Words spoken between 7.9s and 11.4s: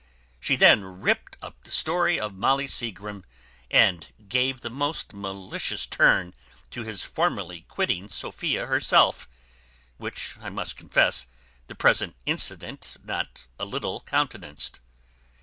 Sophia herself; which, I must confess,